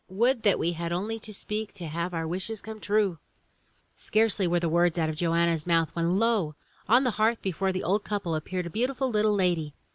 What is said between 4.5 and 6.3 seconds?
the words out of Joanna's mouth when